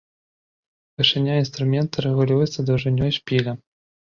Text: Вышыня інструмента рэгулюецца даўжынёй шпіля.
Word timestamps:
Вышыня 1.01 1.33
інструмента 1.43 1.95
рэгулюецца 2.07 2.59
даўжынёй 2.71 3.11
шпіля. 3.19 3.51